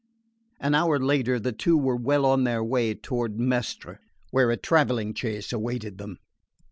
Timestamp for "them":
5.99-6.17